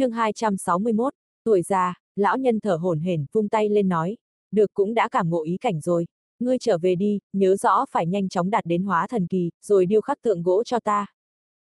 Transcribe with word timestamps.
chương 0.00 0.12
261, 0.12 1.14
tuổi 1.44 1.62
già, 1.62 1.94
lão 2.16 2.38
nhân 2.38 2.60
thở 2.60 2.76
hổn 2.76 3.00
hển, 3.00 3.24
vung 3.32 3.48
tay 3.48 3.68
lên 3.68 3.88
nói, 3.88 4.16
được 4.52 4.74
cũng 4.74 4.94
đã 4.94 5.08
cảm 5.08 5.30
ngộ 5.30 5.42
ý 5.42 5.56
cảnh 5.56 5.80
rồi. 5.80 6.06
Ngươi 6.38 6.58
trở 6.58 6.78
về 6.78 6.94
đi, 6.94 7.18
nhớ 7.32 7.56
rõ 7.56 7.84
phải 7.90 8.06
nhanh 8.06 8.28
chóng 8.28 8.50
đạt 8.50 8.66
đến 8.66 8.82
hóa 8.82 9.06
thần 9.06 9.26
kỳ, 9.26 9.50
rồi 9.62 9.86
điêu 9.86 10.00
khắc 10.00 10.22
tượng 10.22 10.42
gỗ 10.42 10.62
cho 10.64 10.80
ta. 10.80 11.06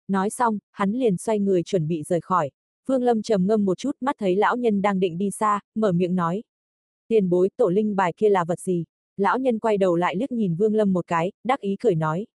Nói 0.09 0.31
xong, 0.31 0.59
hắn 0.73 0.93
liền 0.93 1.17
xoay 1.17 1.39
người 1.39 1.63
chuẩn 1.63 1.89
bị 1.89 2.03
rời 2.03 2.21
khỏi. 2.21 2.51
Vương 2.87 3.03
Lâm 3.03 3.23
trầm 3.23 3.47
ngâm 3.47 3.65
một 3.65 3.79
chút, 3.79 3.97
mắt 4.01 4.17
thấy 4.19 4.37
lão 4.37 4.57
nhân 4.57 4.83
đang 4.83 5.01
định 5.01 5.19
đi 5.19 5.31
xa, 5.31 5.61
mở 5.75 5.93
miệng 5.93 6.15
nói. 6.15 6.43
Tiền 7.09 7.29
bối 7.29 7.51
tổ 7.57 7.69
linh 7.69 7.97
bài 7.97 8.13
kia 8.17 8.29
là 8.29 8.45
vật 8.45 8.61
gì? 8.61 8.85
Lão 9.17 9.39
nhân 9.39 9.59
quay 9.59 9.79
đầu 9.79 9.97
lại 9.97 10.17
liếc 10.17 10.33
nhìn 10.33 10.57
Vương 10.57 10.75
Lâm 10.75 10.93
một 10.93 11.07
cái, 11.07 11.33
đắc 11.45 11.61
ý 11.61 11.77
cười 11.81 11.95
nói. 11.95 12.27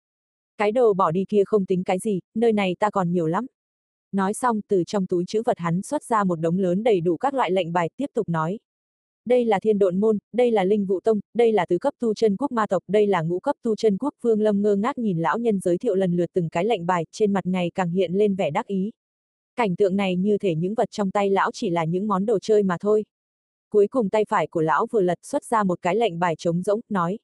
Cái 0.59 0.73
đồ 0.73 0.95
bỏ 0.95 1.11
đi 1.11 1.25
kia 1.29 1.43
không 1.47 1.67
tính 1.67 1.85
cái 1.85 1.99
gì, 1.99 2.21
nơi 2.35 2.53
này 2.53 2.77
ta 2.79 2.91
còn 2.91 3.13
nhiều 3.13 3.27
lắm. 3.27 3.47
Nói 4.13 4.35
xong, 4.35 4.61
từ 4.69 4.85
trong 4.87 5.07
túi 5.07 5.25
chữ 5.27 5.43
vật 5.45 5.59
hắn 5.59 5.83
xuất 5.83 6.05
ra 6.05 6.25
một 6.25 6.41
đống 6.41 6.59
lớn 6.59 6.83
đầy 6.83 7.01
đủ 7.01 7.17
các 7.17 7.35
loại 7.35 7.51
lệnh 7.51 7.73
bài, 7.73 7.91
tiếp 7.97 8.07
tục 8.15 8.29
nói. 8.29 8.59
Đây 9.27 9.45
là 9.45 9.61
thiên 9.61 9.79
độn 9.79 10.01
môn, 10.01 10.19
đây 10.33 10.51
là 10.51 10.65
linh 10.65 10.87
vụ 10.87 11.01
tông, 11.01 11.21
đây 11.35 11.53
là 11.53 11.67
tứ 11.67 11.79
cấp 11.79 11.95
tu 11.99 12.15
chân 12.15 12.37
quốc 12.37 12.53
ma 12.53 12.67
tộc, 12.67 12.83
đây 12.89 13.07
là 13.07 13.23
ngũ 13.23 13.41
cấp 13.41 13.57
tu 13.63 13.77
chân 13.77 13.99
quốc. 13.99 14.15
Vương 14.23 14.41
Lâm 14.41 14.63
ngơ 14.63 14.77
ngác 14.77 14.99
nhìn 14.99 15.19
lão 15.19 15.39
nhân 15.39 15.61
giới 15.61 15.79
thiệu 15.79 15.95
lần 15.95 16.17
lượt 16.17 16.31
từng 16.33 16.49
cái 16.49 16.65
lệnh 16.65 16.87
bài, 16.87 17.07
trên 17.13 17.33
mặt 17.33 17.47
ngày 17.47 17.71
càng 17.75 17.91
hiện 17.91 18.13
lên 18.13 18.35
vẻ 18.35 18.51
đắc 18.51 18.67
ý. 18.67 18.91
Cảnh 19.57 19.77
tượng 19.77 19.97
này 19.97 20.17
như 20.17 20.39
thể 20.39 20.55
những 20.55 20.75
vật 20.75 20.91
trong 20.91 21.11
tay 21.11 21.31
lão 21.31 21.51
chỉ 21.53 21.71
là 21.71 21.85
những 21.85 22.07
món 22.07 22.27
đồ 22.27 22.39
chơi 22.39 22.63
mà 22.63 22.77
thôi. 22.81 23.05
Cuối 23.71 23.87
cùng 23.89 24.11
tay 24.11 24.25
phải 24.29 24.47
của 24.47 24.61
lão 24.61 24.87
vừa 24.91 25.01
lật 25.01 25.19
xuất 25.23 25.45
ra 25.45 25.65
một 25.65 25.83
cái 25.83 25.97
lệnh 25.97 26.19
bài 26.19 26.35
trống 26.39 26.63
rỗng, 26.63 26.81
nói. 26.89 27.19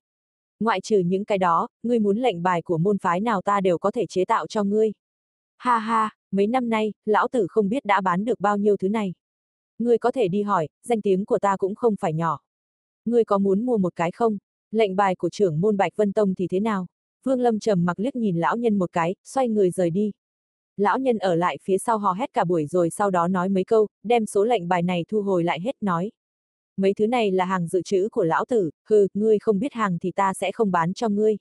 Ngoại 0.61 0.81
trừ 0.81 0.99
những 0.99 1.25
cái 1.25 1.39
đó, 1.39 1.69
ngươi 1.83 1.99
muốn 1.99 2.19
lệnh 2.19 2.43
bài 2.43 2.63
của 2.63 2.79
môn 2.79 2.99
phái 2.99 3.21
nào 3.21 3.43
ta 3.43 3.61
đều 3.61 3.79
có 3.79 3.91
thể 3.91 4.07
chế 4.07 4.25
tạo 4.25 4.47
cho 4.47 4.65
ngươi. 4.65 4.93
Ha 5.59 5.79
ha, 5.79 6.11
mấy 6.35 6.47
năm 6.47 6.69
nay, 6.69 6.93
lão 7.05 7.29
tử 7.29 7.47
không 7.49 7.69
biết 7.69 7.85
đã 7.85 8.01
bán 8.01 8.25
được 8.25 8.41
bao 8.41 8.57
nhiêu 8.57 8.77
thứ 8.77 8.89
này. 8.89 9.15
Ngươi 9.79 9.99
có 9.99 10.13
thể 10.13 10.29
đi 10.29 10.43
hỏi, 10.43 10.69
danh 10.85 11.01
tiếng 11.01 11.25
của 11.25 11.39
ta 11.39 11.57
cũng 11.57 11.75
không 11.75 11.95
phải 12.01 12.13
nhỏ. 12.13 12.41
Ngươi 13.05 13.25
có 13.25 13.39
muốn 13.39 13.67
mua 13.67 13.79
một 13.79 13.97
cái 13.97 14.13
không? 14.13 14.39
Lệnh 14.71 14.97
bài 14.97 15.15
của 15.15 15.31
trưởng 15.31 15.61
môn 15.61 15.77
Bạch 15.77 15.97
Vân 15.97 16.13
Tông 16.13 16.35
thì 16.35 16.47
thế 16.51 16.61
nào? 16.61 16.87
Vương 17.25 17.41
Lâm 17.41 17.59
trầm 17.59 17.85
mặc 17.85 18.01
liếc 18.01 18.17
nhìn 18.17 18.37
lão 18.37 18.57
nhân 18.57 18.79
một 18.79 18.93
cái, 18.93 19.15
xoay 19.25 19.49
người 19.49 19.71
rời 19.71 19.91
đi. 19.91 20.13
Lão 20.77 20.99
nhân 20.99 21.19
ở 21.19 21.35
lại 21.35 21.59
phía 21.63 21.79
sau 21.79 21.99
hò 21.99 22.13
hét 22.13 22.33
cả 22.33 22.45
buổi 22.45 22.67
rồi 22.67 22.91
sau 22.91 23.11
đó 23.11 23.29
nói 23.29 23.49
mấy 23.49 23.65
câu, 23.65 23.89
đem 24.03 24.27
số 24.27 24.45
lệnh 24.45 24.69
bài 24.69 24.83
này 24.83 25.05
thu 25.09 25.23
hồi 25.23 25.45
lại 25.45 25.61
hết 25.61 25.77
nói. 25.81 26.11
Mấy 26.77 26.95
thứ 26.95 27.07
này 27.07 27.31
là 27.31 27.45
hàng 27.45 27.69
dự 27.69 27.83
trữ 27.83 28.09
của 28.13 28.25
lão 28.25 28.45
tử, 28.45 28.71
hừ, 28.89 29.07
ngươi 29.15 29.39
không 29.39 29.59
biết 29.59 29.73
hàng 29.73 29.99
thì 29.99 30.11
ta 30.13 30.35
sẽ 30.35 30.53
không 30.53 30.71
bán 30.71 30.95
cho 30.95 31.09
ngươi. 31.09 31.37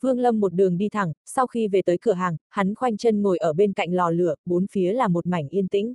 Vương 0.00 0.18
Lâm 0.18 0.40
một 0.40 0.54
đường 0.54 0.78
đi 0.78 0.88
thẳng, 0.88 1.12
sau 1.24 1.46
khi 1.46 1.68
về 1.68 1.82
tới 1.82 1.98
cửa 2.00 2.12
hàng, 2.12 2.36
hắn 2.48 2.74
khoanh 2.74 2.96
chân 2.96 3.22
ngồi 3.22 3.38
ở 3.38 3.52
bên 3.52 3.72
cạnh 3.72 3.92
lò 3.92 4.10
lửa, 4.10 4.34
bốn 4.44 4.66
phía 4.66 4.92
là 4.92 5.08
một 5.08 5.26
mảnh 5.26 5.48
yên 5.48 5.68
tĩnh. 5.68 5.94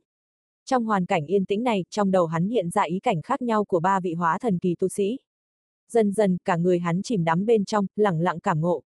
Trong 0.66 0.86
hoàn 0.86 1.06
cảnh 1.06 1.26
yên 1.26 1.46
tĩnh 1.46 1.64
này, 1.64 1.86
trong 1.90 2.12
đầu 2.12 2.26
hắn 2.26 2.48
hiện 2.48 2.70
ra 2.70 2.82
ý 2.82 3.00
cảnh 3.00 3.22
khác 3.22 3.42
nhau 3.42 3.66
của 3.66 3.80
ba 3.80 4.00
vị 4.00 4.14
hóa 4.14 4.38
thần 4.40 4.60
kỳ 4.60 4.76
tu 4.80 4.88
sĩ. 4.88 5.20
Dần 5.90 6.12
dần, 6.12 6.38
cả 6.46 6.58
người 6.58 6.80
hắn 6.80 7.02
chìm 7.02 7.24
đắm 7.24 7.46
bên 7.46 7.66
trong, 7.66 7.86
lặng 7.96 8.20
lặng 8.22 8.40
cảm 8.40 8.62
ngộ. 8.62 8.84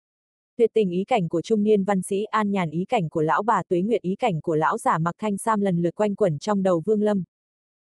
Tuyệt 0.57 0.71
tình 0.73 0.91
ý 0.91 1.03
cảnh 1.03 1.29
của 1.29 1.41
trung 1.41 1.63
niên 1.63 1.83
văn 1.83 2.01
sĩ 2.01 2.23
an 2.23 2.51
nhàn 2.51 2.69
ý 2.69 2.85
cảnh 2.85 3.09
của 3.09 3.21
lão 3.21 3.43
bà 3.43 3.63
tuế 3.69 3.81
nguyệt 3.81 4.01
ý 4.01 4.15
cảnh 4.15 4.41
của 4.41 4.55
lão 4.55 4.77
giả 4.77 4.97
mặc 4.97 5.15
thanh 5.19 5.37
sam 5.37 5.61
lần 5.61 5.81
lượt 5.81 5.95
quanh 5.95 6.15
quẩn 6.15 6.39
trong 6.39 6.63
đầu 6.63 6.81
Vương 6.85 7.01
Lâm. 7.01 7.23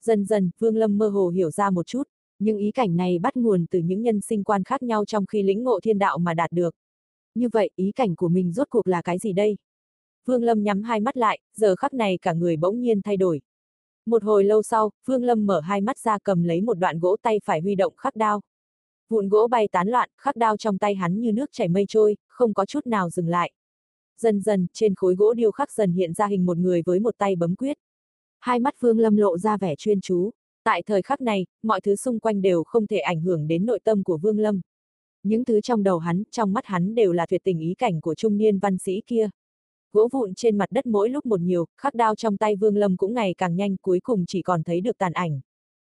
Dần 0.04 0.24
dần, 0.24 0.50
Vương 0.58 0.76
Lâm 0.76 0.98
mơ 0.98 1.08
hồ 1.08 1.28
hiểu 1.28 1.50
ra 1.50 1.70
một 1.70 1.86
chút, 1.86 2.02
Những 2.38 2.58
ý 2.58 2.70
cảnh 2.70 2.96
này 2.96 3.18
bắt 3.18 3.36
nguồn 3.36 3.66
từ 3.70 3.78
những 3.78 4.02
nhân 4.02 4.20
sinh 4.20 4.44
quan 4.44 4.64
khác 4.64 4.82
nhau 4.82 5.04
trong 5.04 5.26
khi 5.26 5.42
lĩnh 5.42 5.62
ngộ 5.62 5.80
thiên 5.80 5.98
đạo 5.98 6.18
mà 6.18 6.34
đạt 6.34 6.52
được. 6.52 6.74
Như 7.34 7.48
vậy, 7.52 7.70
ý 7.76 7.92
cảnh 7.92 8.16
của 8.16 8.28
mình 8.28 8.52
rốt 8.52 8.70
cuộc 8.70 8.86
là 8.86 9.02
cái 9.02 9.18
gì 9.18 9.32
đây? 9.32 9.56
Vương 10.24 10.42
Lâm 10.42 10.62
nhắm 10.62 10.82
hai 10.82 11.00
mắt 11.00 11.16
lại, 11.16 11.40
giờ 11.56 11.76
khắc 11.76 11.94
này 11.94 12.18
cả 12.22 12.32
người 12.32 12.56
bỗng 12.56 12.80
nhiên 12.80 13.02
thay 13.02 13.16
đổi. 13.16 13.40
Một 14.06 14.24
hồi 14.24 14.44
lâu 14.44 14.62
sau, 14.62 14.90
Vương 15.06 15.24
Lâm 15.24 15.46
mở 15.46 15.60
hai 15.60 15.80
mắt 15.80 15.98
ra 15.98 16.18
cầm 16.18 16.42
lấy 16.42 16.60
một 16.60 16.74
đoạn 16.74 17.00
gỗ 17.00 17.16
tay 17.22 17.40
phải 17.44 17.60
huy 17.60 17.74
động 17.74 17.94
khắc 17.96 18.16
đao. 18.16 18.40
Vụn 19.08 19.28
gỗ 19.28 19.46
bay 19.46 19.68
tán 19.68 19.88
loạn, 19.88 20.10
khắc 20.16 20.36
đao 20.36 20.56
trong 20.56 20.78
tay 20.78 20.94
hắn 20.94 21.20
như 21.20 21.32
nước 21.32 21.50
chảy 21.52 21.68
mây 21.68 21.84
trôi, 21.88 22.16
không 22.28 22.54
có 22.54 22.64
chút 22.64 22.86
nào 22.86 23.10
dừng 23.10 23.28
lại. 23.28 23.52
Dần 24.18 24.40
dần, 24.40 24.66
trên 24.72 24.94
khối 24.94 25.14
gỗ 25.14 25.34
điêu 25.34 25.50
khắc 25.50 25.72
dần 25.72 25.92
hiện 25.92 26.12
ra 26.12 26.26
hình 26.26 26.46
một 26.46 26.58
người 26.58 26.82
với 26.86 27.00
một 27.00 27.18
tay 27.18 27.36
bấm 27.36 27.56
quyết. 27.56 27.78
Hai 28.40 28.58
mắt 28.58 28.74
Vương 28.80 28.98
Lâm 28.98 29.16
lộ 29.16 29.38
ra 29.38 29.56
vẻ 29.56 29.74
chuyên 29.78 30.00
chú. 30.00 30.30
Tại 30.64 30.82
thời 30.82 31.02
khắc 31.02 31.20
này, 31.20 31.46
mọi 31.62 31.80
thứ 31.80 31.96
xung 31.96 32.20
quanh 32.20 32.42
đều 32.42 32.64
không 32.64 32.86
thể 32.86 32.98
ảnh 32.98 33.20
hưởng 33.20 33.46
đến 33.46 33.66
nội 33.66 33.80
tâm 33.84 34.02
của 34.04 34.18
Vương 34.18 34.38
Lâm. 34.38 34.60
Những 35.22 35.44
thứ 35.44 35.60
trong 35.60 35.82
đầu 35.82 35.98
hắn, 35.98 36.22
trong 36.30 36.52
mắt 36.52 36.66
hắn 36.66 36.94
đều 36.94 37.12
là 37.12 37.26
tuyệt 37.26 37.40
tình 37.44 37.58
ý 37.58 37.74
cảnh 37.74 38.00
của 38.00 38.14
trung 38.14 38.36
niên 38.36 38.58
văn 38.58 38.78
sĩ 38.78 39.02
kia. 39.06 39.30
Gỗ 39.92 40.08
vụn 40.12 40.34
trên 40.34 40.58
mặt 40.58 40.66
đất 40.70 40.86
mỗi 40.86 41.08
lúc 41.10 41.26
một 41.26 41.40
nhiều, 41.40 41.66
khắc 41.76 41.94
đao 41.94 42.14
trong 42.14 42.36
tay 42.36 42.56
Vương 42.56 42.76
Lâm 42.76 42.96
cũng 42.96 43.14
ngày 43.14 43.34
càng 43.38 43.56
nhanh, 43.56 43.76
cuối 43.76 44.00
cùng 44.00 44.24
chỉ 44.26 44.42
còn 44.42 44.62
thấy 44.62 44.80
được 44.80 44.98
tàn 44.98 45.12
ảnh. 45.12 45.40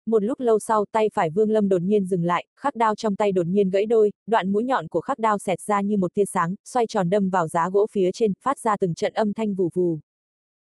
Một 0.06 0.24
lúc 0.24 0.40
lâu 0.40 0.60
sau, 0.60 0.86
tay 0.92 1.10
phải 1.14 1.30
Vương 1.30 1.50
Lâm 1.50 1.70
đột 1.70 1.82
nhiên 1.82 2.06
dừng 2.06 2.24
lại, 2.24 2.46
khắc 2.60 2.76
đao 2.76 2.96
trong 2.96 3.16
tay 3.16 3.32
đột 3.32 3.48
nhiên 3.48 3.70
gãy 3.70 3.86
đôi, 3.86 4.12
đoạn 4.28 4.52
mũi 4.52 4.64
nhọn 4.64 4.88
của 4.88 5.02
khắc 5.02 5.20
đao 5.20 5.38
xẹt 5.38 5.62
ra 5.62 5.82
như 5.82 5.98
một 5.98 6.14
tia 6.14 6.26
sáng, 6.26 6.56
xoay 6.66 6.88
tròn 6.88 7.10
đâm 7.10 7.30
vào 7.30 7.48
giá 7.48 7.70
gỗ 7.70 7.88
phía 7.92 8.12
trên, 8.14 8.34
phát 8.42 8.60
ra 8.60 8.78
từng 8.78 8.94
trận 8.94 9.14
âm 9.14 9.34
thanh 9.34 9.56
vù 9.56 9.70
vù. 9.74 10.00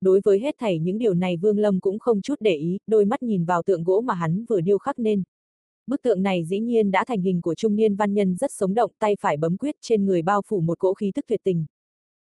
Đối 0.01 0.21
với 0.25 0.41
hết 0.41 0.55
thảy 0.59 0.79
những 0.79 0.99
điều 0.99 1.15
này 1.15 1.37
Vương 1.37 1.59
Lâm 1.59 1.81
cũng 1.81 1.99
không 1.99 2.23
chút 2.23 2.35
để 2.41 2.57
ý, 2.57 2.79
đôi 2.87 3.05
mắt 3.05 3.23
nhìn 3.23 3.45
vào 3.45 3.63
tượng 3.63 3.85
gỗ 3.85 4.01
mà 4.01 4.15
hắn 4.15 4.45
vừa 4.49 4.61
điêu 4.61 4.79
khắc 4.79 4.99
nên. 4.99 5.23
Bức 5.87 6.03
tượng 6.03 6.23
này 6.23 6.45
dĩ 6.45 6.61
nhiên 6.61 6.91
đã 6.91 7.05
thành 7.05 7.23
hình 7.23 7.43
của 7.43 7.55
trung 7.55 7.77
niên 7.77 7.97
văn 7.97 8.15
nhân 8.15 8.37
rất 8.37 8.53
sống 8.53 8.75
động, 8.75 8.91
tay 8.99 9.17
phải 9.21 9.37
bấm 9.37 9.57
quyết 9.57 9.75
trên 9.81 10.07
người 10.07 10.23
bao 10.23 10.43
phủ 10.47 10.61
một 10.61 10.79
cỗ 10.79 10.95
khí 10.95 11.13
tức 11.15 11.25
tuyệt 11.29 11.41
tình. 11.45 11.65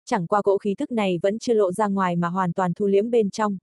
Chẳng 0.05 0.27
qua 0.27 0.43
cỗ 0.43 0.59
khí 0.59 0.75
tức 0.79 0.93
này 0.93 1.19
vẫn 1.23 1.39
chưa 1.39 1.55
lộ 1.55 1.73
ra 1.73 1.89
ngoài 1.89 2.17
mà 2.17 2.29
hoàn 2.29 2.53
toàn 2.53 2.75
thu 2.75 2.87
liếm 2.87 3.11
bên 3.11 3.31
trong. 3.31 3.59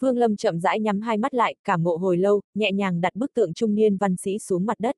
Vương 0.00 0.16
Lâm 0.16 0.36
chậm 0.36 0.60
rãi 0.60 0.80
nhắm 0.80 1.00
hai 1.00 1.18
mắt 1.18 1.34
lại, 1.34 1.54
cảm 1.64 1.82
ngộ 1.82 1.96
hồi 1.96 2.16
lâu, 2.18 2.40
nhẹ 2.54 2.72
nhàng 2.72 3.00
đặt 3.00 3.14
bức 3.16 3.34
tượng 3.34 3.54
trung 3.54 3.74
niên 3.74 3.96
văn 3.96 4.16
sĩ 4.16 4.38
xuống 4.38 4.66
mặt 4.66 4.80
đất. 4.80 4.96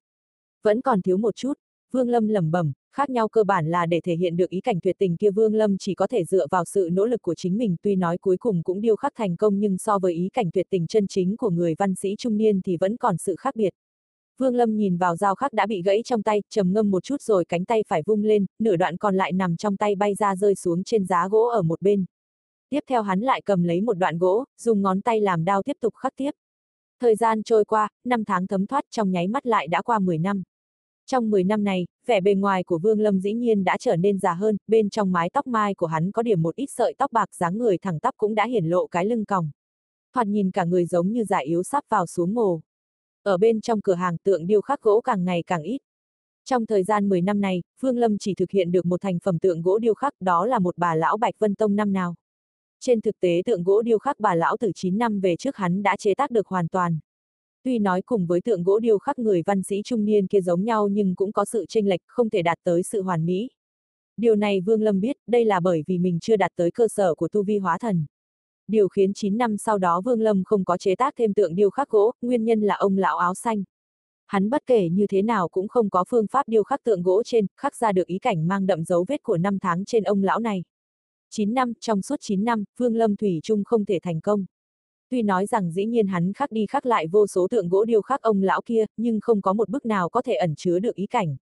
Vẫn 0.63 0.81
còn 0.81 1.03
thiếu 1.03 1.17
một 1.17 1.37
chút, 1.37 1.53
Vương 1.93 2.09
Lâm 2.09 2.29
lẩm 2.29 2.51
bẩm, 2.51 2.73
khác 2.93 3.11
nhau 3.11 3.29
cơ 3.29 3.45
bản 3.45 3.67
là 3.67 3.87
để 3.87 4.01
thể 4.01 4.15
hiện 4.17 4.37
được 4.37 4.51
ý 4.51 4.61
cảnh 4.61 4.81
tuyệt 4.83 4.97
tình 4.99 5.17
kia 5.17 5.31
Vương 5.31 5.55
Lâm 5.55 5.79
chỉ 5.79 5.95
có 5.95 6.07
thể 6.07 6.25
dựa 6.25 6.47
vào 6.51 6.65
sự 6.65 6.89
nỗ 6.93 7.07
lực 7.07 7.23
của 7.23 7.35
chính 7.35 7.59
mình 7.59 7.77
tuy 7.83 7.97
nói 7.97 8.19
cuối 8.19 8.37
cùng 8.37 8.63
cũng 8.63 8.81
điêu 8.81 8.97
khắc 8.97 9.13
thành 9.17 9.37
công 9.37 9.59
nhưng 9.59 9.79
so 9.79 9.99
với 9.99 10.15
ý 10.15 10.29
cảnh 10.33 10.51
tuyệt 10.53 10.67
tình 10.71 10.87
chân 10.87 11.07
chính 11.07 11.37
của 11.37 11.51
người 11.51 11.75
văn 11.79 11.95
sĩ 11.95 12.15
trung 12.19 12.37
niên 12.37 12.61
thì 12.63 12.77
vẫn 12.77 12.97
còn 12.97 13.17
sự 13.19 13.37
khác 13.39 13.57
biệt. 13.57 13.75
Vương 14.41 14.55
Lâm 14.55 14.77
nhìn 14.77 14.97
vào 14.97 15.17
dao 15.17 15.35
khắc 15.35 15.53
đã 15.53 15.67
bị 15.67 15.83
gãy 15.83 16.03
trong 16.05 16.23
tay, 16.23 16.43
trầm 16.51 16.73
ngâm 16.73 16.91
một 16.91 17.05
chút 17.05 17.23
rồi 17.23 17.45
cánh 17.45 17.65
tay 17.65 17.85
phải 17.89 18.03
vung 18.07 18.23
lên, 18.23 18.47
nửa 18.59 18.77
đoạn 18.77 18.97
còn 18.97 19.17
lại 19.17 19.33
nằm 19.33 19.57
trong 19.57 19.77
tay 19.77 19.95
bay 19.95 20.15
ra 20.15 20.37
rơi 20.37 20.55
xuống 20.55 20.85
trên 20.85 21.07
giá 21.07 21.29
gỗ 21.29 21.43
ở 21.43 21.63
một 21.63 21.83
bên. 21.83 22.05
Tiếp 22.71 22.81
theo 22.89 23.03
hắn 23.03 23.21
lại 23.21 23.43
cầm 23.45 23.63
lấy 23.63 23.81
một 23.81 23.93
đoạn 23.93 24.19
gỗ, 24.19 24.45
dùng 24.59 24.83
ngón 24.83 25.01
tay 25.01 25.21
làm 25.21 25.45
đao 25.45 25.63
tiếp 25.63 25.77
tục 25.81 25.95
khắc 25.95 26.13
tiếp. 26.17 26.31
Thời 27.01 27.17
gian 27.17 27.43
trôi 27.43 27.65
qua, 27.65 27.89
năm 28.05 28.25
tháng 28.25 28.47
thấm 28.47 28.67
thoát 28.67 28.85
trong 28.91 29.11
nháy 29.11 29.29
mắt 29.29 29.47
lại 29.47 29.69
đã 29.69 29.83
qua 29.83 29.99
10 29.99 30.19
năm. 30.19 30.43
Trong 31.07 31.31
10 31.31 31.45
năm 31.45 31.65
này, 31.65 31.87
vẻ 32.07 32.21
bề 32.21 32.35
ngoài 32.35 32.65
của 32.65 32.79
Vương 32.79 33.01
Lâm 33.01 33.21
dĩ 33.21 33.33
nhiên 33.33 33.65
đã 33.65 33.77
trở 33.81 33.97
nên 33.97 34.19
già 34.19 34.33
hơn, 34.33 34.57
bên 34.67 34.91
trong 34.91 35.13
mái 35.13 35.31
tóc 35.31 35.47
mai 35.47 35.75
của 35.75 35.87
hắn 35.87 36.13
có 36.13 36.23
điểm 36.23 36.43
một 36.43 36.57
ít 36.57 36.69
sợi 36.71 36.95
tóc 36.99 37.13
bạc 37.13 37.35
dáng 37.35 37.59
người 37.59 37.79
thẳng 37.79 38.01
tắp 38.01 38.15
cũng 38.17 38.35
đã 38.35 38.47
hiển 38.47 38.65
lộ 38.65 38.87
cái 38.87 39.05
lưng 39.05 39.25
còng. 39.25 39.51
Thoạt 40.15 40.27
nhìn 40.27 40.51
cả 40.51 40.65
người 40.65 40.87
giống 40.87 41.13
như 41.13 41.25
già 41.25 41.39
yếu 41.39 41.63
sắp 41.63 41.85
vào 41.89 42.07
xuống 42.07 42.35
mồ. 42.35 42.61
Ở 43.23 43.37
bên 43.37 43.61
trong 43.61 43.81
cửa 43.81 43.95
hàng 43.95 44.17
tượng 44.19 44.47
điêu 44.47 44.61
khắc 44.61 44.83
gỗ 44.83 45.01
càng 45.01 45.25
ngày 45.25 45.43
càng 45.47 45.63
ít. 45.63 45.79
Trong 46.45 46.67
thời 46.67 46.85
gian 46.85 47.09
10 47.09 47.23
năm 47.23 47.41
này, 47.41 47.63
phương 47.81 47.99
Lâm 47.99 48.19
chỉ 48.19 48.35
thực 48.35 48.51
hiện 48.51 48.73
được 48.73 48.87
một 48.87 49.01
thành 49.01 49.19
phẩm 49.19 49.39
tượng 49.39 49.63
gỗ 49.63 49.79
điêu 49.79 49.95
khắc 49.95 50.15
đó 50.21 50.47
là 50.47 50.59
một 50.59 50.79
bà 50.79 50.95
lão 50.95 51.17
Bạch 51.17 51.35
Vân 51.39 51.55
Tông 51.55 51.77
năm 51.77 51.93
nào. 51.93 52.15
Trên 52.81 53.01
thực 53.01 53.21
tế 53.21 53.43
tượng 53.45 53.63
gỗ 53.63 53.83
điêu 53.83 53.99
khắc 53.99 54.21
bà 54.21 54.35
lão 54.35 54.57
từ 54.61 54.71
9 54.75 54.99
năm 54.99 55.21
về 55.21 55.37
trước 55.37 55.57
hắn 55.57 55.83
đã 55.83 55.97
chế 55.97 56.15
tác 56.15 56.31
được 56.31 56.47
hoàn 56.47 56.69
toàn. 56.69 56.99
Tuy 57.63 57.79
nói 57.79 58.03
cùng 58.03 58.27
với 58.27 58.41
tượng 58.41 58.63
gỗ 58.63 58.79
điêu 58.79 58.99
khắc 58.99 59.19
người 59.19 59.43
văn 59.47 59.63
sĩ 59.63 59.83
trung 59.85 60.05
niên 60.05 60.27
kia 60.27 60.41
giống 60.41 60.65
nhau 60.65 60.89
nhưng 60.89 61.15
cũng 61.15 61.33
có 61.33 61.45
sự 61.45 61.65
chênh 61.69 61.89
lệch, 61.89 62.01
không 62.07 62.31
thể 62.31 62.43
đạt 62.43 62.59
tới 62.65 62.83
sự 62.83 63.03
hoàn 63.03 63.27
mỹ. 63.27 63.49
Điều 64.17 64.35
này 64.35 64.61
Vương 64.61 64.83
Lâm 64.83 65.01
biết, 65.01 65.17
đây 65.27 65.45
là 65.45 65.61
bởi 65.61 65.83
vì 65.87 65.99
mình 65.99 66.19
chưa 66.21 66.37
đạt 66.37 66.53
tới 66.57 66.71
cơ 66.71 66.89
sở 66.89 67.15
của 67.15 67.29
tu 67.29 67.43
vi 67.43 67.59
hóa 67.59 67.79
thần. 67.79 68.07
Điều 68.71 68.89
khiến 68.89 69.15
9 69.15 69.39
năm 69.39 69.57
sau 69.57 69.79
đó 69.79 70.01
Vương 70.01 70.21
Lâm 70.21 70.45
không 70.45 70.65
có 70.65 70.77
chế 70.77 70.95
tác 70.95 71.15
thêm 71.17 71.35
tượng 71.35 71.55
điêu 71.55 71.71
khắc 71.71 71.89
gỗ, 71.89 72.13
nguyên 72.23 72.45
nhân 72.45 72.61
là 72.61 72.75
ông 72.75 72.97
lão 72.97 73.17
áo 73.17 73.35
xanh. 73.35 73.63
Hắn 74.27 74.51
bất 74.51 74.67
kể 74.67 74.89
như 74.89 75.07
thế 75.07 75.23
nào 75.23 75.49
cũng 75.49 75.69
không 75.69 75.91
có 75.91 76.05
phương 76.09 76.27
pháp 76.27 76.49
điêu 76.49 76.63
khắc 76.63 76.85
tượng 76.85 77.03
gỗ 77.03 77.23
trên, 77.23 77.47
khắc 77.57 77.77
ra 77.77 77.93
được 77.93 78.07
ý 78.07 78.19
cảnh 78.19 78.49
mang 78.49 78.67
đậm 78.67 78.85
dấu 78.85 79.05
vết 79.09 79.23
của 79.23 79.37
năm 79.37 79.59
tháng 79.59 79.85
trên 79.85 80.03
ông 80.03 80.23
lão 80.23 80.41
này. 80.41 80.65
9 81.31 81.55
năm, 81.55 81.73
trong 81.81 82.03
suốt 82.03 82.17
9 82.21 82.45
năm, 82.45 82.65
Vương 82.77 82.97
Lâm 82.97 83.17
Thủy 83.17 83.41
Trung 83.43 83.65
không 83.65 83.85
thể 83.85 83.99
thành 84.03 84.21
công. 84.21 84.45
Tuy 85.11 85.23
nói 85.23 85.47
rằng 85.47 85.71
dĩ 85.71 85.87
nhiên 85.87 86.07
hắn 86.07 86.33
khắc 86.33 86.53
đi 86.53 86.67
khắc 86.67 86.87
lại 86.87 87.07
vô 87.07 87.27
số 87.27 87.49
tượng 87.51 87.69
gỗ 87.69 87.85
điêu 87.85 88.03
khắc 88.03 88.23
ông 88.23 88.43
lão 88.43 88.61
kia, 88.63 88.85
nhưng 88.97 89.21
không 89.21 89.43
có 89.43 89.53
một 89.53 89.69
bức 89.69 89.87
nào 89.87 90.09
có 90.09 90.23
thể 90.23 90.35
ẩn 90.35 90.55
chứa 90.55 90.79
được 90.79 90.95
ý 90.95 91.07
cảnh. 91.07 91.37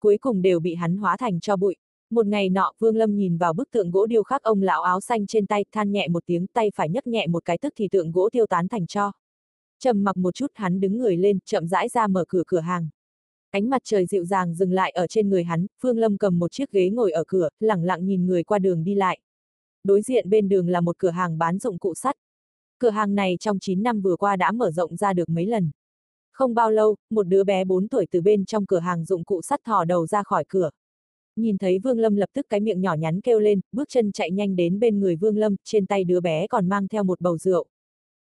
Cuối 0.00 0.18
cùng 0.18 0.42
đều 0.42 0.60
bị 0.60 0.74
hắn 0.74 0.96
hóa 0.96 1.16
thành 1.16 1.40
cho 1.40 1.56
bụi. 1.56 1.76
Một 2.12 2.26
ngày 2.26 2.48
nọ, 2.48 2.72
Vương 2.78 2.96
Lâm 2.96 3.16
nhìn 3.16 3.36
vào 3.36 3.52
bức 3.52 3.70
tượng 3.70 3.90
gỗ 3.90 4.06
điêu 4.06 4.22
khắc 4.22 4.42
ông 4.42 4.62
lão 4.62 4.82
áo 4.82 5.00
xanh 5.00 5.26
trên 5.26 5.46
tay, 5.46 5.64
than 5.72 5.92
nhẹ 5.92 6.08
một 6.08 6.22
tiếng, 6.26 6.46
tay 6.46 6.70
phải 6.74 6.88
nhấc 6.88 7.06
nhẹ 7.06 7.26
một 7.26 7.44
cái 7.44 7.58
tức 7.58 7.72
thì 7.76 7.88
tượng 7.88 8.12
gỗ 8.12 8.28
tiêu 8.32 8.46
tán 8.46 8.68
thành 8.68 8.86
cho. 8.86 9.12
Trầm 9.78 10.04
mặc 10.04 10.16
một 10.16 10.34
chút 10.34 10.46
hắn 10.54 10.80
đứng 10.80 10.98
người 10.98 11.16
lên, 11.16 11.38
chậm 11.44 11.66
rãi 11.66 11.88
ra 11.88 12.06
mở 12.06 12.24
cửa 12.28 12.42
cửa 12.46 12.60
hàng. 12.60 12.88
Ánh 13.50 13.70
mặt 13.70 13.82
trời 13.84 14.06
dịu 14.06 14.24
dàng 14.24 14.54
dừng 14.54 14.72
lại 14.72 14.90
ở 14.90 15.06
trên 15.06 15.30
người 15.30 15.44
hắn, 15.44 15.66
Vương 15.80 15.98
Lâm 15.98 16.18
cầm 16.18 16.38
một 16.38 16.52
chiếc 16.52 16.70
ghế 16.70 16.90
ngồi 16.90 17.12
ở 17.12 17.24
cửa, 17.26 17.48
lẳng 17.60 17.84
lặng 17.84 18.06
nhìn 18.06 18.26
người 18.26 18.44
qua 18.44 18.58
đường 18.58 18.84
đi 18.84 18.94
lại. 18.94 19.18
Đối 19.84 20.02
diện 20.02 20.30
bên 20.30 20.48
đường 20.48 20.68
là 20.68 20.80
một 20.80 20.98
cửa 20.98 21.10
hàng 21.10 21.38
bán 21.38 21.58
dụng 21.58 21.78
cụ 21.78 21.94
sắt. 21.94 22.16
Cửa 22.78 22.90
hàng 22.90 23.14
này 23.14 23.36
trong 23.40 23.58
9 23.58 23.82
năm 23.82 24.00
vừa 24.00 24.16
qua 24.16 24.36
đã 24.36 24.52
mở 24.52 24.70
rộng 24.70 24.96
ra 24.96 25.12
được 25.12 25.28
mấy 25.28 25.46
lần. 25.46 25.70
Không 26.32 26.54
bao 26.54 26.70
lâu, 26.70 26.96
một 27.10 27.22
đứa 27.22 27.44
bé 27.44 27.64
4 27.64 27.88
tuổi 27.88 28.06
từ 28.10 28.20
bên 28.20 28.44
trong 28.44 28.66
cửa 28.66 28.78
hàng 28.78 29.04
dụng 29.04 29.24
cụ 29.24 29.42
sắt 29.42 29.60
thò 29.64 29.84
đầu 29.84 30.06
ra 30.06 30.22
khỏi 30.22 30.44
cửa. 30.48 30.70
Nhìn 31.36 31.58
thấy 31.58 31.78
Vương 31.78 31.98
Lâm 31.98 32.16
lập 32.16 32.30
tức 32.32 32.46
cái 32.48 32.60
miệng 32.60 32.80
nhỏ 32.80 32.94
nhắn 32.94 33.20
kêu 33.20 33.38
lên, 33.38 33.60
bước 33.72 33.88
chân 33.88 34.12
chạy 34.12 34.30
nhanh 34.30 34.56
đến 34.56 34.80
bên 34.80 35.00
người 35.00 35.16
Vương 35.16 35.36
Lâm, 35.36 35.56
trên 35.64 35.86
tay 35.86 36.04
đứa 36.04 36.20
bé 36.20 36.46
còn 36.46 36.68
mang 36.68 36.88
theo 36.88 37.04
một 37.04 37.20
bầu 37.20 37.38
rượu. 37.38 37.66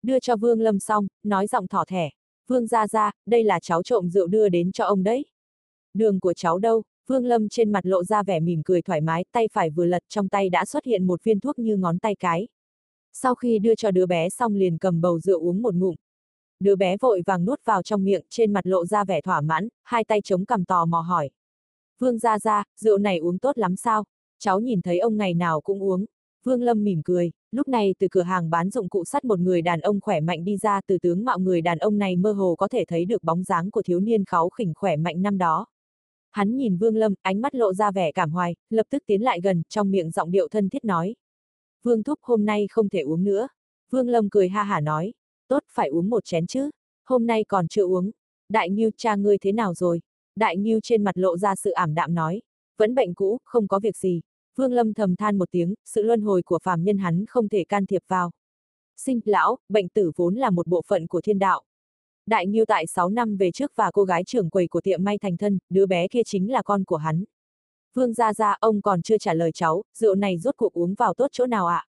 Đưa 0.02 0.20
cho 0.20 0.36
Vương 0.36 0.60
Lâm 0.60 0.78
xong, 0.78 1.06
nói 1.22 1.46
giọng 1.46 1.68
thỏ 1.68 1.84
thẻ. 1.84 2.10
Vương 2.48 2.66
ra 2.66 2.86
ra, 2.86 3.10
đây 3.26 3.44
là 3.44 3.60
cháu 3.60 3.82
trộm 3.82 4.08
rượu 4.08 4.26
đưa 4.26 4.48
đến 4.48 4.72
cho 4.72 4.84
ông 4.84 5.02
đấy. 5.02 5.24
Đường 5.94 6.20
của 6.20 6.34
cháu 6.34 6.58
đâu? 6.58 6.82
Vương 7.06 7.26
Lâm 7.26 7.48
trên 7.48 7.72
mặt 7.72 7.86
lộ 7.86 8.04
ra 8.04 8.22
vẻ 8.22 8.40
mỉm 8.40 8.62
cười 8.64 8.82
thoải 8.82 9.00
mái, 9.00 9.24
tay 9.32 9.48
phải 9.52 9.70
vừa 9.70 9.84
lật 9.84 10.02
trong 10.08 10.28
tay 10.28 10.48
đã 10.48 10.64
xuất 10.64 10.84
hiện 10.84 11.06
một 11.06 11.24
viên 11.24 11.40
thuốc 11.40 11.58
như 11.58 11.76
ngón 11.76 11.98
tay 11.98 12.14
cái. 12.14 12.48
Sau 13.12 13.34
khi 13.34 13.58
đưa 13.58 13.74
cho 13.74 13.90
đứa 13.90 14.06
bé 14.06 14.28
xong 14.28 14.54
liền 14.54 14.78
cầm 14.78 15.00
bầu 15.00 15.18
rượu 15.18 15.40
uống 15.40 15.62
một 15.62 15.74
ngụm. 15.74 15.94
Đứa 16.60 16.76
bé 16.76 16.96
vội 17.00 17.22
vàng 17.26 17.44
nuốt 17.44 17.60
vào 17.64 17.82
trong 17.82 18.04
miệng, 18.04 18.22
trên 18.30 18.52
mặt 18.52 18.66
lộ 18.66 18.86
ra 18.86 19.04
vẻ 19.04 19.20
thỏa 19.20 19.40
mãn, 19.40 19.68
hai 19.84 20.04
tay 20.04 20.20
chống 20.24 20.44
cầm 20.44 20.64
tò 20.64 20.84
mò 20.84 21.00
hỏi. 21.00 21.30
Vương 21.98 22.18
ra 22.18 22.38
ra, 22.38 22.64
rượu 22.80 22.98
này 22.98 23.18
uống 23.18 23.38
tốt 23.38 23.58
lắm 23.58 23.76
sao? 23.76 24.04
Cháu 24.38 24.60
nhìn 24.60 24.82
thấy 24.82 24.98
ông 24.98 25.16
ngày 25.16 25.34
nào 25.34 25.60
cũng 25.60 25.82
uống. 25.82 26.04
Vương 26.44 26.62
Lâm 26.62 26.84
mỉm 26.84 27.02
cười, 27.04 27.30
lúc 27.52 27.68
này 27.68 27.94
từ 27.98 28.08
cửa 28.10 28.22
hàng 28.22 28.50
bán 28.50 28.70
dụng 28.70 28.88
cụ 28.88 29.04
sắt 29.04 29.24
một 29.24 29.38
người 29.38 29.62
đàn 29.62 29.80
ông 29.80 30.00
khỏe 30.00 30.20
mạnh 30.20 30.44
đi 30.44 30.56
ra 30.56 30.80
từ 30.86 30.98
tướng 30.98 31.24
mạo 31.24 31.38
người 31.38 31.60
đàn 31.60 31.78
ông 31.78 31.98
này 31.98 32.16
mơ 32.16 32.32
hồ 32.32 32.56
có 32.56 32.68
thể 32.68 32.84
thấy 32.88 33.04
được 33.04 33.22
bóng 33.24 33.44
dáng 33.44 33.70
của 33.70 33.82
thiếu 33.82 34.00
niên 34.00 34.24
kháu 34.24 34.48
khỉnh 34.48 34.72
khỏe 34.74 34.96
mạnh 34.96 35.22
năm 35.22 35.38
đó. 35.38 35.66
Hắn 36.30 36.56
nhìn 36.56 36.76
Vương 36.76 36.96
Lâm, 36.96 37.14
ánh 37.22 37.40
mắt 37.40 37.54
lộ 37.54 37.72
ra 37.72 37.90
vẻ 37.90 38.12
cảm 38.12 38.30
hoài, 38.30 38.56
lập 38.70 38.86
tức 38.90 39.02
tiến 39.06 39.22
lại 39.22 39.40
gần, 39.40 39.62
trong 39.68 39.90
miệng 39.90 40.10
giọng 40.10 40.30
điệu 40.30 40.48
thân 40.48 40.68
thiết 40.68 40.84
nói. 40.84 41.14
Vương 41.82 42.02
Thúc 42.02 42.18
hôm 42.22 42.44
nay 42.44 42.66
không 42.70 42.88
thể 42.88 43.00
uống 43.00 43.24
nữa. 43.24 43.48
Vương 43.90 44.08
Lâm 44.08 44.30
cười 44.30 44.48
ha 44.48 44.62
hả 44.62 44.80
nói. 44.80 45.12
Tốt, 45.48 45.62
phải 45.72 45.88
uống 45.88 46.10
một 46.10 46.24
chén 46.24 46.46
chứ. 46.46 46.70
Hôm 47.08 47.26
nay 47.26 47.44
còn 47.44 47.68
chưa 47.68 47.84
uống. 47.84 48.10
Đại 48.48 48.70
Nghiêu 48.70 48.90
cha 48.96 49.16
ngươi 49.16 49.38
thế 49.38 49.52
nào 49.52 49.74
rồi? 49.74 50.00
Đại 50.36 50.56
Nghiêu 50.56 50.80
trên 50.82 51.04
mặt 51.04 51.18
lộ 51.18 51.36
ra 51.36 51.54
sự 51.54 51.70
ảm 51.70 51.94
đạm 51.94 52.14
nói. 52.14 52.42
Vẫn 52.76 52.94
bệnh 52.94 53.14
cũ, 53.14 53.38
không 53.44 53.68
có 53.68 53.78
việc 53.78 53.96
gì. 53.96 54.20
Vương 54.56 54.72
Lâm 54.72 54.94
thầm 54.94 55.16
than 55.16 55.38
một 55.38 55.50
tiếng, 55.50 55.74
sự 55.84 56.02
luân 56.02 56.20
hồi 56.20 56.42
của 56.42 56.58
phàm 56.62 56.84
nhân 56.84 56.98
hắn 56.98 57.24
không 57.26 57.48
thể 57.48 57.64
can 57.64 57.86
thiệp 57.86 58.02
vào. 58.08 58.30
Sinh, 58.96 59.20
lão, 59.24 59.58
bệnh 59.68 59.88
tử 59.88 60.12
vốn 60.16 60.34
là 60.34 60.50
một 60.50 60.66
bộ 60.66 60.82
phận 60.86 61.06
của 61.06 61.20
thiên 61.20 61.38
đạo. 61.38 61.62
Đại 62.26 62.46
Nghiêu 62.46 62.64
tại 62.64 62.86
6 62.86 63.08
năm 63.08 63.36
về 63.36 63.50
trước 63.50 63.72
và 63.74 63.90
cô 63.90 64.04
gái 64.04 64.24
trưởng 64.24 64.50
quầy 64.50 64.68
của 64.68 64.80
tiệm 64.80 65.04
may 65.04 65.18
thành 65.18 65.36
thân, 65.36 65.58
đứa 65.70 65.86
bé 65.86 66.08
kia 66.08 66.22
chính 66.26 66.52
là 66.52 66.62
con 66.62 66.84
của 66.84 66.96
hắn. 66.96 67.24
Vương 67.94 68.12
gia 68.12 68.34
gia, 68.34 68.56
ông 68.60 68.82
còn 68.82 69.02
chưa 69.02 69.18
trả 69.18 69.34
lời 69.34 69.52
cháu, 69.52 69.82
rượu 69.94 70.14
này 70.14 70.38
rốt 70.38 70.56
cuộc 70.56 70.72
uống 70.72 70.94
vào 70.94 71.14
tốt 71.14 71.28
chỗ 71.32 71.46
nào 71.46 71.66
ạ? 71.66 71.76
À? 71.76 71.88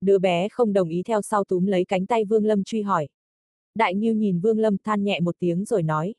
Đứa 0.00 0.18
bé 0.18 0.48
không 0.48 0.72
đồng 0.72 0.88
ý 0.88 1.02
theo 1.02 1.22
sau 1.22 1.44
túm 1.44 1.66
lấy 1.66 1.84
cánh 1.84 2.06
tay 2.06 2.24
Vương 2.24 2.44
Lâm 2.44 2.64
truy 2.64 2.82
hỏi. 2.82 3.08
Đại 3.74 3.94
Nghiêu 3.94 4.14
nhìn 4.14 4.40
Vương 4.40 4.58
Lâm 4.58 4.76
than 4.78 5.04
nhẹ 5.04 5.20
một 5.20 5.36
tiếng 5.38 5.64
rồi 5.64 5.82
nói. 5.82 6.14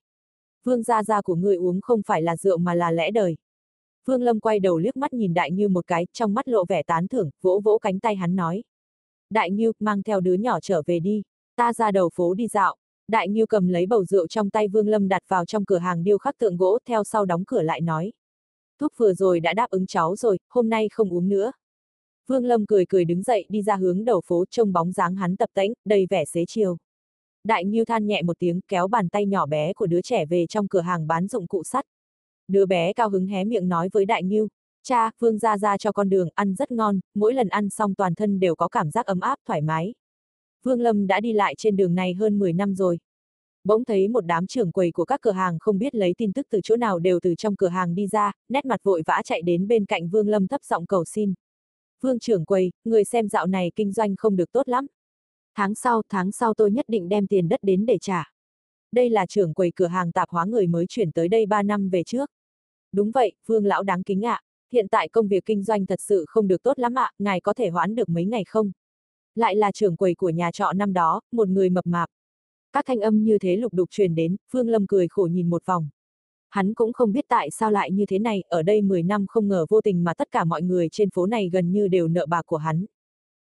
Vương 0.63 0.83
gia 0.83 1.04
gia 1.04 1.21
của 1.21 1.36
người 1.36 1.56
uống 1.56 1.81
không 1.81 2.01
phải 2.06 2.21
là 2.21 2.38
rượu 2.38 2.57
mà 2.57 2.75
là 2.75 2.92
lẽ 2.92 3.12
đời. 3.12 3.36
Vương 4.06 4.21
Lâm 4.21 4.39
quay 4.39 4.60
đầu 4.60 4.77
liếc 4.77 4.98
mắt 4.98 5.13
nhìn 5.13 5.33
Đại 5.33 5.51
như 5.51 5.68
một 5.68 5.88
cái, 5.88 6.07
trong 6.13 6.33
mắt 6.33 6.48
lộ 6.48 6.65
vẻ 6.65 6.83
tán 6.83 7.07
thưởng, 7.07 7.30
vỗ 7.42 7.62
vỗ 7.63 7.77
cánh 7.77 8.00
tay 8.00 8.15
hắn 8.15 8.36
nói. 8.36 8.63
Đại 9.30 9.51
Nghiêu, 9.51 9.71
mang 9.80 10.04
theo 10.04 10.19
đứa 10.19 10.33
nhỏ 10.33 10.60
trở 10.62 10.81
về 10.86 11.00
đi, 11.00 11.24
ta 11.56 11.74
ra 11.74 11.92
đầu 11.92 12.10
phố 12.13 12.33
đi 12.33 12.48
dạo. 12.48 12.75
Đại 13.07 13.30
Nghiêu 13.30 13.48
cầm 13.48 13.68
lấy 13.68 13.86
bầu 13.86 14.06
rượu 14.06 14.27
trong 14.27 14.50
tay 14.50 14.68
Vương 14.68 14.88
Lâm 14.88 15.07
đặt 15.07 15.24
vào 15.27 15.45
trong 15.45 15.65
cửa 15.65 15.77
hàng 15.77 16.04
điêu 16.04 16.18
khắc 16.18 16.38
tượng 16.38 16.57
gỗ, 16.57 16.80
theo 16.86 17.04
sau 17.04 17.25
đóng 17.25 17.44
cửa 17.48 17.62
lại 17.62 17.81
nói. 17.81 18.13
Thuốc 18.80 18.92
vừa 18.98 19.13
rồi 19.13 19.39
đã 19.39 19.54
đáp 19.54 19.69
ứng 19.69 19.86
cháu 19.86 20.15
rồi, 20.15 20.39
hôm 20.50 20.69
nay 20.69 20.89
không 20.89 21.10
uống 21.13 21.30
nữa. 21.30 21.51
Vương 22.27 22.45
Lâm 22.45 22.65
cười 22.65 22.86
cười 22.86 23.06
đứng 23.06 23.24
dậy 23.24 23.45
đi 23.50 23.62
ra 23.62 23.75
hướng 23.75 24.06
đầu 24.06 24.21
phố 24.25 24.45
trông 24.50 24.74
bóng 24.74 24.92
dáng 24.92 25.15
hắn 25.15 25.36
tập 25.36 25.50
tễnh, 25.54 25.74
đầy 25.86 26.06
vẻ 26.10 26.25
xế 26.25 26.45
chiều. 26.48 26.77
Đại 27.43 27.65
Ngưu 27.65 27.85
than 27.85 28.07
nhẹ 28.07 28.21
một 28.21 28.39
tiếng 28.39 28.61
kéo 28.67 28.87
bàn 28.87 29.09
tay 29.09 29.25
nhỏ 29.25 29.45
bé 29.45 29.73
của 29.73 29.85
đứa 29.85 30.01
trẻ 30.01 30.25
về 30.25 30.45
trong 30.45 30.67
cửa 30.67 30.81
hàng 30.81 31.07
bán 31.07 31.27
dụng 31.27 31.47
cụ 31.47 31.63
sắt. 31.63 31.85
Đứa 32.47 32.65
bé 32.65 32.93
cao 32.93 33.09
hứng 33.09 33.27
hé 33.27 33.43
miệng 33.43 33.69
nói 33.69 33.89
với 33.93 34.05
Đại 34.05 34.23
Ngưu, 34.23 34.47
cha, 34.83 35.11
Vương 35.19 35.37
gia 35.37 35.57
gia 35.57 35.77
cho 35.77 35.91
con 35.91 36.09
đường, 36.09 36.29
ăn 36.35 36.55
rất 36.55 36.71
ngon, 36.71 36.99
mỗi 37.15 37.33
lần 37.33 37.47
ăn 37.47 37.69
xong 37.69 37.95
toàn 37.95 38.15
thân 38.15 38.39
đều 38.39 38.55
có 38.55 38.67
cảm 38.67 38.91
giác 38.91 39.05
ấm 39.05 39.19
áp, 39.19 39.39
thoải 39.47 39.61
mái. 39.61 39.93
Vương 40.63 40.81
Lâm 40.81 41.07
đã 41.07 41.19
đi 41.19 41.33
lại 41.33 41.55
trên 41.57 41.75
đường 41.75 41.95
này 41.95 42.13
hơn 42.13 42.39
10 42.39 42.53
năm 42.53 42.75
rồi. 42.75 42.99
Bỗng 43.63 43.85
thấy 43.85 44.07
một 44.07 44.25
đám 44.25 44.47
trưởng 44.47 44.71
quầy 44.71 44.91
của 44.91 45.05
các 45.05 45.21
cửa 45.21 45.31
hàng 45.31 45.59
không 45.59 45.77
biết 45.77 45.95
lấy 45.95 46.13
tin 46.17 46.33
tức 46.33 46.47
từ 46.49 46.59
chỗ 46.63 46.75
nào 46.75 46.99
đều 46.99 47.19
từ 47.19 47.35
trong 47.35 47.55
cửa 47.55 47.67
hàng 47.67 47.95
đi 47.95 48.07
ra, 48.07 48.31
nét 48.49 48.65
mặt 48.65 48.83
vội 48.83 49.03
vã 49.05 49.21
chạy 49.25 49.41
đến 49.41 49.67
bên 49.67 49.85
cạnh 49.85 50.09
Vương 50.09 50.27
Lâm 50.27 50.47
thấp 50.47 50.63
giọng 50.63 50.85
cầu 50.85 51.05
xin. 51.05 51.33
Vương 52.01 52.19
trưởng 52.19 52.45
quầy, 52.45 52.71
người 52.83 53.03
xem 53.03 53.29
dạo 53.29 53.47
này 53.47 53.71
kinh 53.75 53.91
doanh 53.91 54.15
không 54.15 54.35
được 54.35 54.51
tốt 54.51 54.67
lắm. 54.67 54.87
Tháng 55.55 55.75
sau, 55.75 56.01
tháng 56.09 56.31
sau 56.31 56.53
tôi 56.53 56.71
nhất 56.71 56.85
định 56.88 57.09
đem 57.09 57.27
tiền 57.27 57.50
đất 57.50 57.59
đến 57.63 57.85
để 57.85 57.97
trả. 58.01 58.31
Đây 58.91 59.09
là 59.09 59.25
trưởng 59.25 59.53
quầy 59.53 59.71
cửa 59.75 59.88
hàng 59.88 60.11
tạp 60.11 60.29
hóa 60.29 60.45
người 60.45 60.67
mới 60.67 60.85
chuyển 60.89 61.11
tới 61.11 61.27
đây 61.27 61.45
3 61.45 61.63
năm 61.63 61.89
về 61.89 62.03
trước. 62.03 62.29
Đúng 62.91 63.11
vậy, 63.11 63.33
Vương 63.45 63.65
lão 63.65 63.83
đáng 63.83 64.03
kính 64.03 64.25
ạ. 64.25 64.33
À. 64.33 64.44
Hiện 64.71 64.88
tại 64.88 65.09
công 65.09 65.27
việc 65.27 65.45
kinh 65.45 65.63
doanh 65.63 65.85
thật 65.85 66.00
sự 66.01 66.25
không 66.27 66.47
được 66.47 66.63
tốt 66.63 66.79
lắm 66.79 66.97
ạ, 66.97 67.03
à, 67.03 67.13
ngài 67.19 67.41
có 67.41 67.53
thể 67.53 67.69
hoãn 67.69 67.95
được 67.95 68.09
mấy 68.09 68.25
ngày 68.25 68.44
không? 68.47 68.71
Lại 69.35 69.55
là 69.55 69.71
trưởng 69.71 69.95
quầy 69.95 70.15
của 70.15 70.29
nhà 70.29 70.51
trọ 70.51 70.73
năm 70.73 70.94
đó, 70.94 71.21
một 71.31 71.47
người 71.47 71.69
mập 71.69 71.88
mạp. 71.88 72.09
Các 72.73 72.85
thanh 72.88 73.00
âm 73.00 73.23
như 73.23 73.38
thế 73.38 73.55
lục 73.55 73.73
đục 73.73 73.89
truyền 73.89 74.15
đến, 74.15 74.35
Phương 74.51 74.69
Lâm 74.69 74.88
cười 74.88 75.07
khổ 75.07 75.27
nhìn 75.31 75.50
một 75.50 75.65
vòng. 75.65 75.89
Hắn 76.50 76.73
cũng 76.73 76.94
không 76.94 77.11
biết 77.11 77.25
tại 77.27 77.51
sao 77.51 77.71
lại 77.71 77.91
như 77.91 78.05
thế 78.05 78.19
này, 78.19 78.44
ở 78.47 78.63
đây 78.63 78.81
10 78.81 79.03
năm 79.03 79.25
không 79.27 79.47
ngờ 79.47 79.65
vô 79.69 79.81
tình 79.81 80.03
mà 80.03 80.13
tất 80.13 80.31
cả 80.31 80.44
mọi 80.44 80.61
người 80.61 80.89
trên 80.91 81.09
phố 81.09 81.25
này 81.25 81.50
gần 81.50 81.71
như 81.71 81.88
đều 81.88 82.07
nợ 82.07 82.25
bạc 82.25 82.41
của 82.45 82.57
hắn. 82.57 82.85